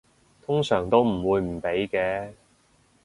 [0.43, 2.31] 通常都唔會唔俾嘅